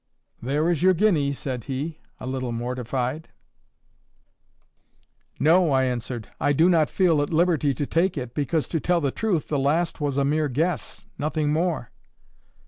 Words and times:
"There 0.41 0.67
is 0.67 0.81
your 0.81 0.95
guinea," 0.95 1.31
said 1.31 1.65
he, 1.65 1.99
a 2.19 2.25
little 2.25 2.51
mortified. 2.51 3.29
"No," 5.39 5.69
I 5.71 5.83
answered. 5.83 6.27
"I 6.39 6.53
do 6.53 6.69
not 6.69 6.89
feel 6.89 7.21
at 7.21 7.29
liberty 7.29 7.75
to 7.75 7.85
take 7.85 8.17
it, 8.17 8.33
because, 8.33 8.67
to 8.69 8.79
tell 8.79 8.99
the 8.99 9.11
truth, 9.11 9.47
the 9.49 9.59
last 9.59 10.01
was 10.01 10.17
a 10.17 10.25
mere 10.25 10.49
guess, 10.49 11.05
nothing 11.19 11.53
more." 11.53 11.91